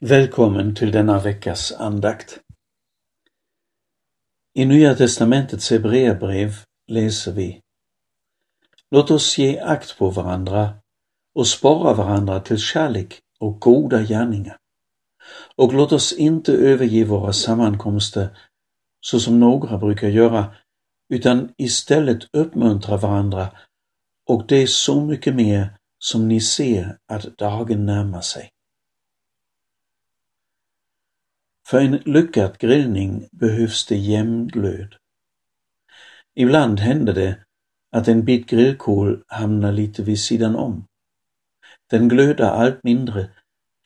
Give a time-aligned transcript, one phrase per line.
[0.00, 2.40] Välkommen till denna veckas andakt.
[4.54, 6.54] I Nya testamentets Hebreerbrev
[6.88, 7.60] läser vi
[8.90, 10.74] Låt oss ge akt på varandra
[11.34, 14.56] och spara varandra till kärlek och goda gärningar.
[15.56, 18.38] Och låt oss inte överge våra sammankomster
[19.00, 20.54] så som några brukar göra,
[21.08, 23.52] utan istället uppmuntra varandra
[24.28, 28.52] och det så mycket mer som ni ser att dagen närmar sig.
[31.66, 34.94] För en lyckad grillning behövs det jämn glöd.
[36.34, 37.38] Ibland händer det
[37.90, 40.86] att en bit grillkol hamnar lite vid sidan om.
[41.90, 43.30] Den glöder allt mindre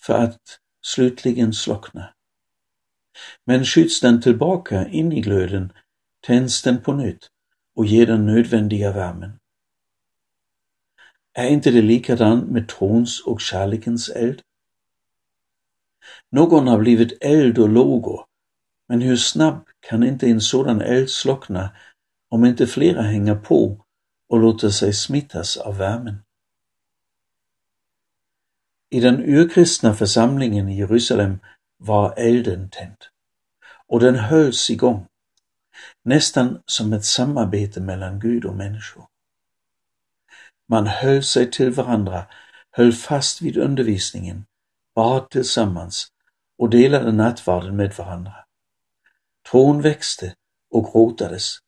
[0.00, 0.40] för att
[0.82, 2.14] slutligen slockna.
[3.44, 5.72] Men skjuts den tillbaka in i glöden
[6.26, 7.28] tänds den på nytt
[7.74, 9.32] och ger den nödvändiga värmen.
[11.32, 14.42] Är inte det likadant med trons och kärlekens eld?
[16.30, 18.26] Någon har blivit eld och lågor,
[18.88, 21.70] men hur snabbt kan inte en sådan eld slockna
[22.28, 23.84] om inte flera hänger på
[24.28, 26.22] och låter sig smittas av värmen?
[28.90, 31.38] I den urkristna församlingen i Jerusalem
[31.76, 32.96] var elden tänd
[33.86, 35.06] och den hölls igång,
[36.02, 39.06] nästan som ett samarbete mellan Gud och människor.
[40.68, 42.26] Man höll sig till varandra,
[42.70, 44.44] höll fast vid undervisningen,
[44.94, 46.06] bad tillsammans
[46.58, 48.34] och delade nattvarden med varandra.
[49.50, 50.34] Tron växte
[50.70, 51.58] och rotades,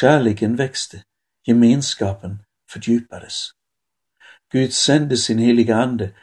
[0.00, 1.02] kärleken växte,
[1.46, 2.38] gemenskapen
[2.70, 3.50] fördjupades.
[4.52, 6.14] Gud sände sin heliga Ande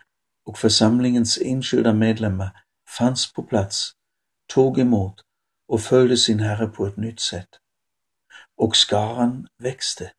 [0.44, 2.64] och församlingens enskilda medlemmar
[2.98, 3.92] fanns på plats,
[4.48, 5.22] tog emot
[5.68, 7.50] och följde sin Herre på ett nytt sätt.
[8.56, 10.12] Och skaran växte.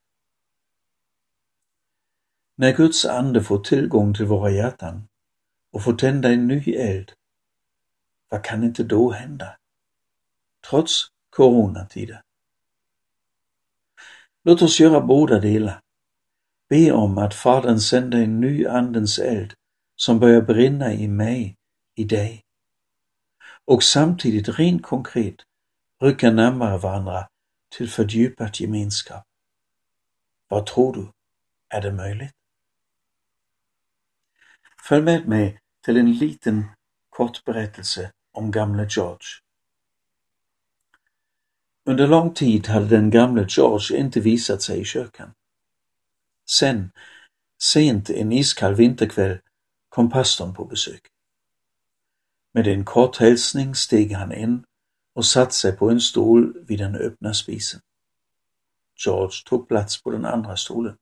[2.56, 5.08] När Guds ande får tillgång till våra hjärtan
[5.74, 7.12] och får tända en ny eld
[8.34, 9.56] vad kan inte då hända?
[10.68, 12.22] Trots coronatider.
[14.44, 15.80] Låt oss göra båda delar.
[16.68, 19.54] Be om att Fadern sänder en ny Andens eld
[19.96, 21.56] som börjar brinna i mig,
[21.94, 22.44] i dig.
[23.64, 25.36] Och samtidigt rent konkret
[26.00, 27.28] rycka närmare varandra
[27.76, 29.24] till fördjupad gemenskap.
[30.48, 31.08] Vad tror du?
[31.68, 32.34] Är det möjligt?
[34.88, 36.64] Följ med mig till en liten
[37.10, 39.26] kort berättelse om gamle George.
[41.84, 45.32] Under lång tid hade den gamle George inte visat sig i kyrkan.
[46.50, 46.90] Sen,
[47.62, 49.38] sent en iskall vinterkväll,
[49.88, 51.06] kom pastorn på besök.
[52.52, 54.64] Med en kort hälsning steg han in
[55.12, 57.80] och satte sig på en stol vid den öppna spisen.
[59.04, 60.96] George tog plats på den andra stolen.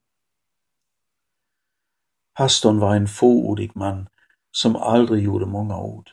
[2.33, 4.07] Pastorn var en fåordig man
[4.55, 6.09] som aldrig gjorde många ord.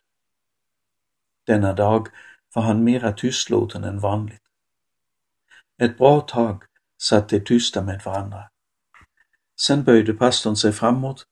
[1.46, 2.08] Denna dag
[2.54, 4.42] var han mera tystlåten än vanligt.
[5.82, 6.62] Ett bra tag
[7.02, 8.50] satt de tysta med varandra.
[9.60, 11.24] Sen böjde pastorn sig framåt,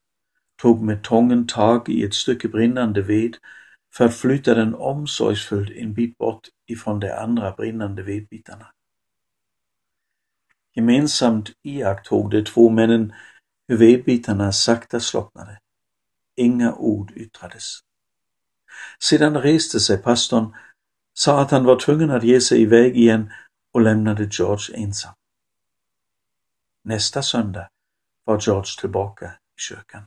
[0.63, 3.37] tog med tången tag i ett stycke brinnande ved
[3.95, 8.67] för att flytta den omsorgsfullt en bit bort ifrån de andra brinnande vedbitarna.
[10.75, 13.15] Gemensamt iakttog de två männen
[13.69, 15.59] hur vedbitarna sakta slocknade.
[16.39, 17.79] Inga ord yttrades.
[18.99, 20.55] Sedan reste sig pastorn,
[21.15, 23.33] sa att han var tvungen att ge sig iväg igen
[23.73, 25.15] och lämnade George ensam.
[26.85, 27.69] Nästa söndag
[28.25, 30.07] var George tillbaka i kyrkan.